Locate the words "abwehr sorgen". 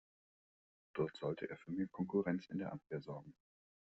2.73-3.35